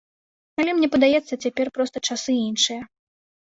Але 0.61 0.71
мне 0.77 0.89
падаецца, 0.95 1.33
цяпер 1.45 1.71
проста 1.77 2.03
часы 2.09 2.33
іншыя. 2.49 2.81